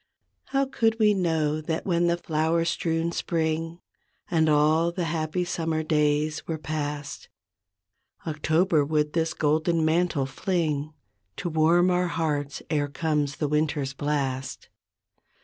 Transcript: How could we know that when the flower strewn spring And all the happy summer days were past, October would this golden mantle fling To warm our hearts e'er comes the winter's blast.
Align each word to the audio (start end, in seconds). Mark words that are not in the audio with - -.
How 0.45 0.65
could 0.65 0.97
we 0.97 1.13
know 1.13 1.61
that 1.61 1.85
when 1.85 2.07
the 2.07 2.17
flower 2.17 2.65
strewn 2.65 3.11
spring 3.11 3.81
And 4.31 4.49
all 4.49 4.91
the 4.91 5.03
happy 5.03 5.45
summer 5.45 5.83
days 5.83 6.47
were 6.47 6.57
past, 6.57 7.29
October 8.25 8.83
would 8.83 9.13
this 9.13 9.35
golden 9.35 9.85
mantle 9.85 10.25
fling 10.25 10.95
To 11.37 11.49
warm 11.49 11.91
our 11.91 12.07
hearts 12.07 12.63
e'er 12.71 12.87
comes 12.87 13.35
the 13.35 13.47
winter's 13.47 13.93
blast. 13.93 14.69